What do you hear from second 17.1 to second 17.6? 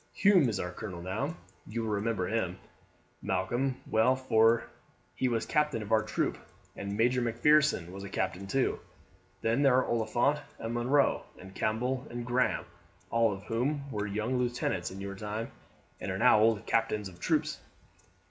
troops."